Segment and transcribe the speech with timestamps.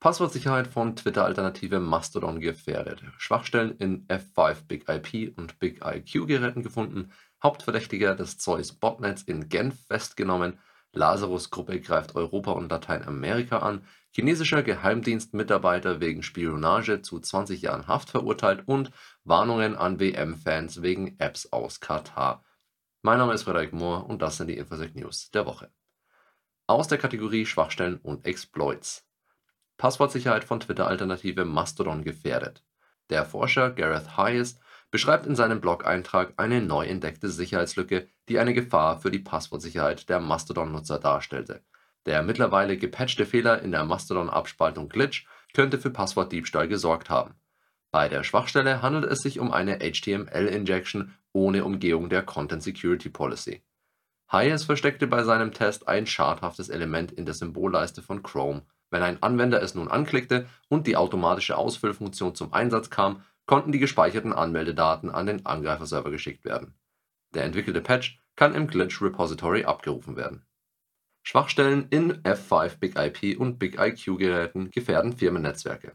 [0.00, 3.02] Passwortsicherheit von Twitter-Alternative Mastodon gefährdet.
[3.16, 7.10] Schwachstellen in F5 Big IP und Big IQ Geräten gefunden.
[7.42, 10.60] Hauptverdächtiger des Zeus Botnets in Genf festgenommen.
[10.92, 13.84] Lazarus-Gruppe greift Europa und Lateinamerika an.
[14.12, 18.92] Chinesischer Geheimdienstmitarbeiter wegen Spionage zu 20 Jahren Haft verurteilt und
[19.24, 22.44] Warnungen an WM-Fans wegen Apps aus Katar.
[23.02, 25.72] Mein Name ist Frederik Mohr und das sind die Infosec News der Woche.
[26.68, 29.07] Aus der Kategorie Schwachstellen und Exploits.
[29.78, 32.64] Passwortsicherheit von Twitter-Alternative Mastodon gefährdet.
[33.10, 34.58] Der Forscher Gareth Hayes
[34.90, 40.20] beschreibt in seinem Blog-Eintrag eine neu entdeckte Sicherheitslücke, die eine Gefahr für die Passwortsicherheit der
[40.20, 41.62] Mastodon-Nutzer darstellte.
[42.06, 47.34] Der mittlerweile gepatchte Fehler in der Mastodon-Abspaltung Glitch könnte für Passwortdiebstahl gesorgt haben.
[47.90, 53.62] Bei der Schwachstelle handelt es sich um eine HTML-Injection ohne Umgehung der Content Security Policy.
[54.30, 59.22] Hayes versteckte bei seinem Test ein schadhaftes Element in der Symbolleiste von Chrome wenn ein
[59.22, 65.10] Anwender es nun anklickte und die automatische Ausfüllfunktion zum Einsatz kam, konnten die gespeicherten Anmeldedaten
[65.10, 66.74] an den Angreiferserver geschickt werden.
[67.34, 70.44] Der entwickelte Patch kann im Glitch Repository abgerufen werden.
[71.22, 75.92] Schwachstellen in F5 Big IP und Big IQ Geräten gefährden Firmennetzwerke.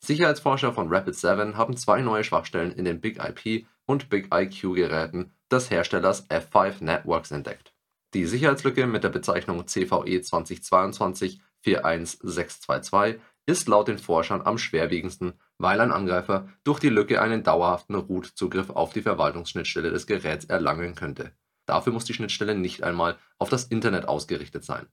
[0.00, 5.32] Sicherheitsforscher von Rapid7 haben zwei neue Schwachstellen in den Big IP und Big IQ Geräten
[5.50, 7.74] des Herstellers F5 Networks entdeckt.
[8.14, 15.80] Die Sicherheitslücke mit der Bezeichnung CVE 2022 41622 ist laut den Forschern am schwerwiegendsten, weil
[15.80, 21.32] ein Angreifer durch die Lücke einen dauerhaften Root-Zugriff auf die Verwaltungsschnittstelle des Geräts erlangen könnte.
[21.66, 24.86] Dafür muss die Schnittstelle nicht einmal auf das Internet ausgerichtet sein.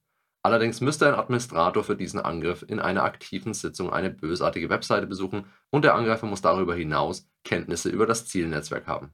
[0.44, 5.46] Allerdings müsste ein Administrator für diesen Angriff in einer aktiven Sitzung eine bösartige Webseite besuchen
[5.72, 9.14] und der Angreifer muss darüber hinaus Kenntnisse über das Zielnetzwerk haben.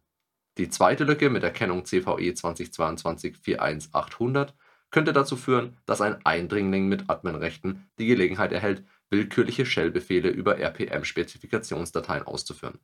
[0.58, 4.54] Die zweite Lücke mit der Kennung CVE 2022 41800
[4.94, 12.24] könnte dazu führen, dass ein Eindringling mit Adminrechten die Gelegenheit erhält, willkürliche Shell-Befehle über RPM-Spezifikationsdateien
[12.24, 12.80] auszuführen.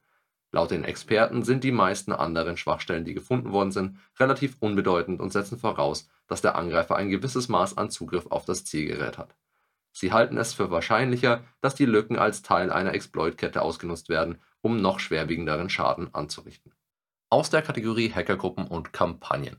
[0.51, 5.31] Laut den Experten sind die meisten anderen Schwachstellen, die gefunden worden sind, relativ unbedeutend und
[5.31, 9.35] setzen voraus, dass der Angreifer ein gewisses Maß an Zugriff auf das Zielgerät hat.
[9.91, 14.77] Sie halten es für wahrscheinlicher, dass die Lücken als Teil einer Exploitkette ausgenutzt werden, um
[14.77, 16.73] noch schwerwiegenderen Schaden anzurichten.
[17.29, 19.57] Aus der Kategorie Hackergruppen und Kampagnen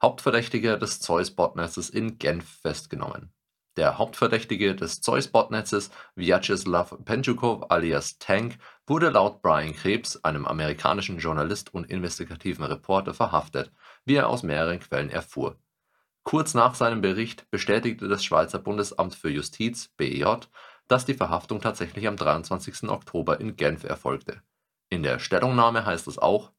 [0.00, 3.32] Hauptverdächtiger des Zeus-Botnetzes in Genf festgenommen.
[3.76, 11.72] Der Hauptverdächtige des Zeus-Botnetzes, Vyacheslav Penchukov alias Tank, wurde laut Brian Krebs, einem amerikanischen Journalist
[11.74, 13.72] und investigativen Reporter, verhaftet,
[14.04, 15.56] wie er aus mehreren Quellen erfuhr.
[16.24, 20.48] Kurz nach seinem Bericht bestätigte das Schweizer Bundesamt für Justiz (BEJ),
[20.86, 22.88] dass die Verhaftung tatsächlich am 23.
[22.88, 24.42] Oktober in Genf erfolgte.
[24.90, 26.52] In der Stellungnahme heißt es auch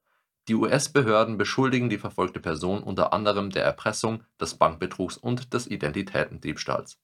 [0.50, 7.00] die US-Behörden beschuldigen die verfolgte Person unter anderem der Erpressung, des Bankbetrugs und des Identitätendiebstahls.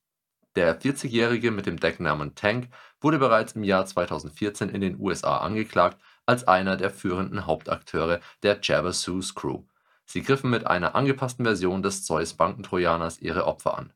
[0.55, 2.69] Der 40-Jährige mit dem Decknamen Tank
[3.01, 8.59] wurde bereits im Jahr 2014 in den USA angeklagt als einer der führenden Hauptakteure der
[8.63, 9.63] Jabba Sus Crew.
[10.05, 13.93] Sie griffen mit einer angepassten Version des Zeus-Bankentrojaners ihre Opfer an.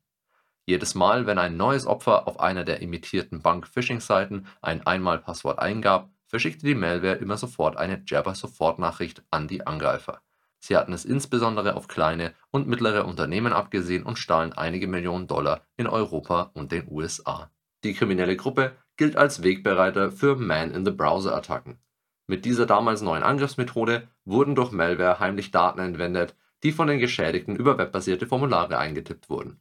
[0.68, 6.66] Jedes Mal, wenn ein neues Opfer auf einer der imitierten Bank-Phishing-Seiten ein Einmalpasswort eingab verschickte
[6.68, 10.22] die Malware immer sofort eine Jabber-Sofortnachricht an die Angreifer.
[10.60, 15.62] Sie hatten es insbesondere auf kleine und mittlere Unternehmen abgesehen und stahlen einige Millionen Dollar
[15.76, 17.50] in Europa und den USA.
[17.84, 21.80] Die kriminelle Gruppe gilt als Wegbereiter für Man-in-the-Browser-Attacken.
[22.28, 27.56] Mit dieser damals neuen Angriffsmethode wurden durch Malware heimlich Daten entwendet, die von den Geschädigten
[27.56, 29.60] über webbasierte Formulare eingetippt wurden.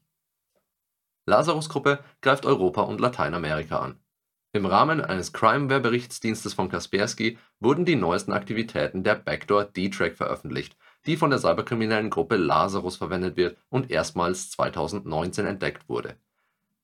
[1.24, 4.00] Lazarus-Gruppe greift Europa und Lateinamerika an
[4.52, 11.18] im Rahmen eines Crimeware-Berichtsdienstes von Kaspersky wurden die neuesten Aktivitäten der Backdoor D-Track veröffentlicht, die
[11.18, 16.16] von der cyberkriminellen Gruppe Lazarus verwendet wird und erstmals 2019 entdeckt wurde.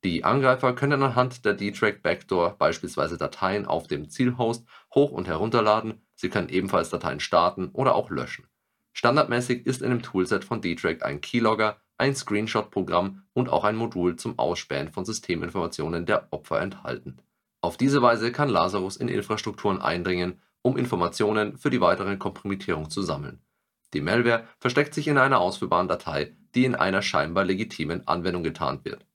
[0.04, 6.02] Die Angreifer können anhand der D-Track Backdoor beispielsweise Dateien auf dem Zielhost hoch und herunterladen,
[6.14, 8.46] sie können ebenfalls Dateien starten oder auch löschen.
[8.92, 14.16] Standardmäßig ist in dem Toolset von D-Track ein Keylogger, ein Screenshot-Programm und auch ein Modul
[14.16, 17.22] zum Ausspähen von Systeminformationen der Opfer enthalten
[17.64, 23.00] auf diese Weise kann Lazarus in Infrastrukturen eindringen, um Informationen für die weitere Kompromittierung zu
[23.00, 23.40] sammeln.
[23.94, 28.84] Die Malware versteckt sich in einer ausführbaren Datei, die in einer scheinbar legitimen Anwendung getarnt
[28.84, 29.06] wird.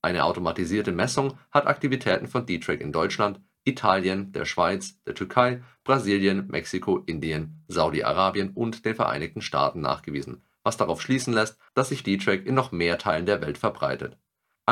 [0.00, 6.46] Eine automatisierte Messung hat Aktivitäten von D-Track in Deutschland, Italien, der Schweiz, der Türkei, Brasilien,
[6.48, 12.46] Mexiko, Indien, Saudi-Arabien und den Vereinigten Staaten nachgewiesen, was darauf schließen lässt, dass sich D-Track
[12.46, 14.16] in noch mehr Teilen der Welt verbreitet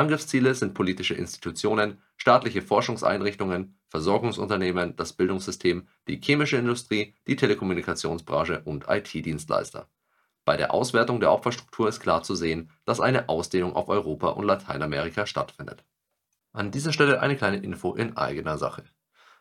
[0.01, 8.85] Angriffsziele sind politische Institutionen, staatliche Forschungseinrichtungen, Versorgungsunternehmen, das Bildungssystem, die chemische Industrie, die Telekommunikationsbranche und
[8.89, 9.87] IT-Dienstleister.
[10.43, 14.45] Bei der Auswertung der Opferstruktur ist klar zu sehen, dass eine Ausdehnung auf Europa und
[14.45, 15.83] Lateinamerika stattfindet.
[16.51, 18.85] An dieser Stelle eine kleine Info in eigener Sache.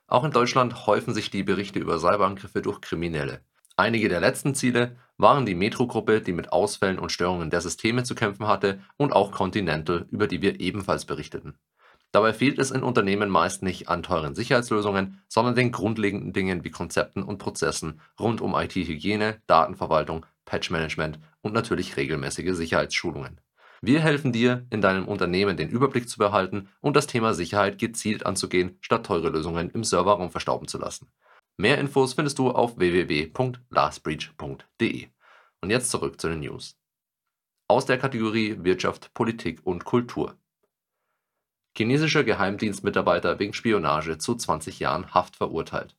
[0.09, 3.41] Auch in Deutschland häufen sich die Berichte über Cyberangriffe durch Kriminelle.
[3.77, 8.15] Einige der letzten Ziele waren die Metro-Gruppe, die mit Ausfällen und Störungen der Systeme zu
[8.15, 11.55] kämpfen hatte, und auch Continental, über die wir ebenfalls berichteten.
[12.13, 16.71] Dabei fehlt es in Unternehmen meist nicht an teuren Sicherheitslösungen, sondern den grundlegenden Dingen wie
[16.71, 23.41] Konzepten und Prozessen rund um IT-Hygiene, Datenverwaltung, Patch-Management und natürlich regelmäßige Sicherheitsschulungen.
[23.83, 28.27] Wir helfen dir, in deinem Unternehmen den Überblick zu behalten und das Thema Sicherheit gezielt
[28.27, 31.07] anzugehen, statt teure Lösungen im Serverraum verstauben zu lassen.
[31.61, 35.09] Mehr Infos findest du auf www.lastbreach.de.
[35.61, 36.79] Und jetzt zurück zu den News.
[37.69, 40.39] Aus der Kategorie Wirtschaft, Politik und Kultur.
[41.77, 45.99] Chinesischer Geheimdienstmitarbeiter wegen Spionage zu 20 Jahren Haft verurteilt.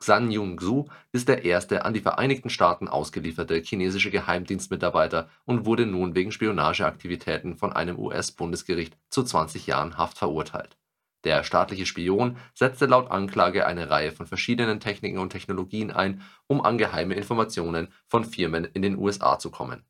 [0.00, 6.16] Xan Yongzhou ist der erste an die Vereinigten Staaten ausgelieferte chinesische Geheimdienstmitarbeiter und wurde nun
[6.16, 10.76] wegen Spionageaktivitäten von einem US-Bundesgericht zu 20 Jahren Haft verurteilt.
[11.24, 16.60] Der staatliche Spion setzte laut Anklage eine Reihe von verschiedenen Techniken und Technologien ein, um
[16.60, 19.84] an geheime Informationen von Firmen in den USA zu kommen.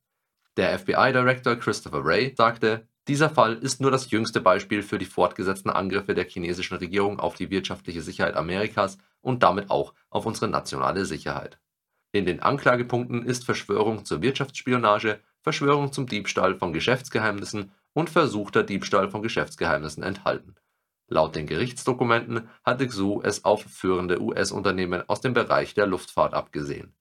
[0.56, 5.70] Der FBI-Director Christopher Wray sagte dieser Fall ist nur das jüngste Beispiel für die fortgesetzten
[5.70, 11.04] Angriffe der chinesischen Regierung auf die wirtschaftliche Sicherheit Amerikas und damit auch auf unsere nationale
[11.04, 11.58] Sicherheit.
[12.12, 19.10] In den Anklagepunkten ist Verschwörung zur Wirtschaftsspionage, Verschwörung zum Diebstahl von Geschäftsgeheimnissen und versuchter Diebstahl
[19.10, 20.54] von Geschäftsgeheimnissen enthalten.
[21.12, 26.94] Laut den Gerichtsdokumenten hatte Xu es auf führende US-Unternehmen aus dem Bereich der Luftfahrt abgesehen.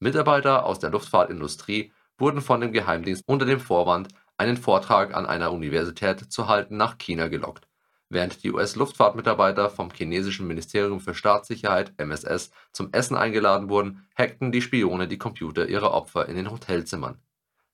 [0.00, 4.08] Mitarbeiter aus der Luftfahrtindustrie wurden von dem Geheimdienst unter dem Vorwand
[4.38, 7.68] einen Vortrag an einer Universität zu halten, nach China gelockt.
[8.08, 14.62] Während die US-Luftfahrtmitarbeiter vom chinesischen Ministerium für Staatssicherheit (MSS) zum Essen eingeladen wurden, hackten die
[14.62, 17.20] Spione die Computer ihrer Opfer in den Hotelzimmern.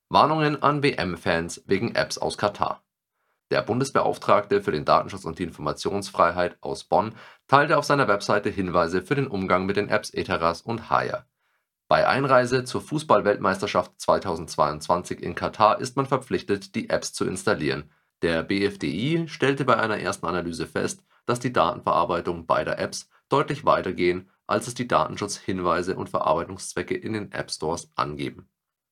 [0.09, 2.83] Warnungen an WM-Fans wegen Apps aus Katar.
[3.51, 7.15] Der Bundesbeauftragte für den Datenschutz und die Informationsfreiheit aus Bonn
[7.47, 11.25] teilte auf seiner Webseite Hinweise für den Umgang mit den Apps Eteras und Haya
[11.89, 17.89] bei Einreise zur Fußball-Weltmeisterschaft 2022 in Katar ist man verpflichtet, die Apps zu installieren.
[18.21, 23.91] Der BfDI stellte bei einer ersten Analyse fest, dass die Datenverarbeitung beider Apps deutlich weiter
[23.93, 28.47] gehen, als es die Datenschutzhinweise und Verarbeitungszwecke in den App-Stores angeben.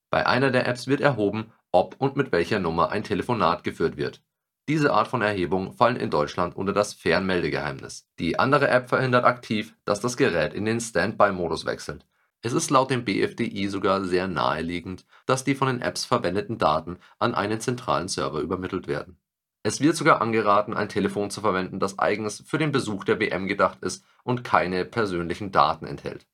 [0.09, 4.23] Bei einer der Apps wird erhoben, ob und mit welcher Nummer ein Telefonat geführt wird.
[4.67, 8.07] Diese Art von Erhebung fallen in Deutschland unter das Fernmeldegeheimnis.
[8.19, 12.05] Die andere App verhindert aktiv, dass das Gerät in den Standby-Modus wechselt
[12.41, 16.97] es ist laut dem BfDI sogar sehr naheliegend, dass die von den Apps verwendeten Daten
[17.19, 19.17] an einen zentralen Server übermittelt werden.
[19.63, 23.47] Es wird sogar angeraten, ein Telefon zu verwenden, das eigens für den Besuch der WM
[23.47, 26.27] gedacht ist und keine persönlichen Daten enthält.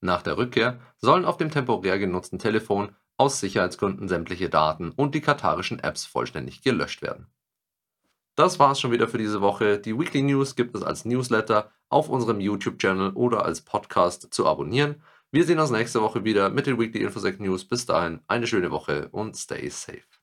[0.00, 5.20] Nach der Rückkehr sollen auf dem temporär genutzten Telefon aus Sicherheitsgründen sämtliche Daten und die
[5.20, 7.28] katarischen Apps vollständig gelöscht werden.
[8.36, 9.78] Das war's schon wieder für diese Woche.
[9.78, 15.02] Die Weekly News gibt es als Newsletter auf unserem YouTube-Channel oder als Podcast zu abonnieren.
[15.30, 17.64] Wir sehen uns nächste Woche wieder mit den Weekly Infosec News.
[17.64, 20.15] Bis dahin eine schöne Woche und stay safe.